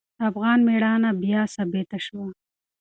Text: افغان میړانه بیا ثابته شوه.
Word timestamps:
افغان 0.29 0.59
میړانه 0.67 1.09
بیا 1.23 1.41
ثابته 1.55 1.97
شوه. 2.05 2.25